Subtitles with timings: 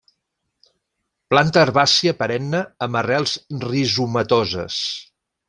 [1.33, 3.35] Planta herbàcia perenne amb arrels
[3.67, 4.81] rizomatoses.